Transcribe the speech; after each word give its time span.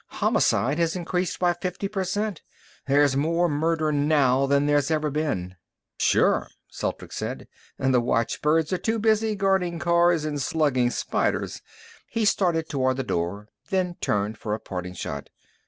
"Homicide 0.15 0.79
has 0.79 0.95
increased 0.95 1.37
by 1.37 1.53
fifty 1.53 1.87
per 1.87 2.03
cent. 2.03 2.41
There's 2.87 3.15
more 3.15 3.47
murder 3.47 3.91
now 3.91 4.47
than 4.47 4.65
there's 4.65 4.89
ever 4.89 5.11
been." 5.11 5.57
"Sure," 5.99 6.47
Celtrics 6.71 7.17
said. 7.17 7.47
"The 7.77 8.01
watchbirds 8.01 8.73
are 8.73 8.79
too 8.79 8.97
busy 8.97 9.35
guarding 9.35 9.77
cars 9.77 10.25
and 10.25 10.41
slugging 10.41 10.89
spiders." 10.89 11.61
He 12.07 12.25
started 12.25 12.67
toward 12.67 12.97
the 12.97 13.03
door, 13.03 13.49
then 13.69 13.93
turned 14.01 14.39
for 14.39 14.55
a 14.55 14.59
parting 14.59 14.95
shot. 14.95 15.29